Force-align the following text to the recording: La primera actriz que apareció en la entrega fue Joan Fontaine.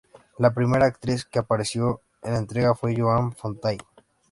La 0.39 0.51
primera 0.51 0.87
actriz 0.87 1.25
que 1.25 1.37
apareció 1.37 2.01
en 2.23 2.33
la 2.33 2.39
entrega 2.39 2.73
fue 2.73 2.95
Joan 2.99 3.33
Fontaine. 3.33 3.83